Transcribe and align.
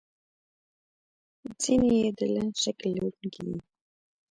ځینې 1.61 1.91
یې 2.01 2.09
د 2.19 2.21
لنډ 2.33 2.53
شکل 2.63 2.89
لرونکي 2.95 3.41
دي. 3.47 3.57